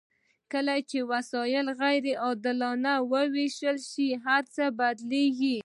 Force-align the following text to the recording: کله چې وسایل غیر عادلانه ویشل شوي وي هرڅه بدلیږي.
کله 0.51 0.75
چې 0.89 0.99
وسایل 1.11 1.67
غیر 1.81 2.05
عادلانه 2.23 2.93
ویشل 3.35 3.77
شوي 3.89 4.09
وي 4.11 4.21
هرڅه 4.25 4.65
بدلیږي. 4.79 5.57